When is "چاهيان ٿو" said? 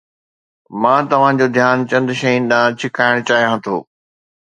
3.29-3.77